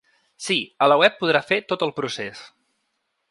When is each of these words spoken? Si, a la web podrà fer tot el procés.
Si, 0.45 0.55
a 0.85 0.87
la 0.91 0.97
web 1.01 1.19
podrà 1.19 1.43
fer 1.51 1.61
tot 1.73 1.87
el 1.89 1.95
procés. 1.99 2.43